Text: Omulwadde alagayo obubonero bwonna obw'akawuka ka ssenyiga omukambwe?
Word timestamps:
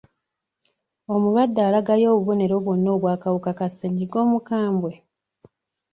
Omulwadde 1.13 1.61
alagayo 1.67 2.07
obubonero 2.11 2.55
bwonna 2.63 2.89
obw'akawuka 2.95 3.51
ka 3.59 3.67
ssenyiga 3.71 4.17
omukambwe? 4.25 4.91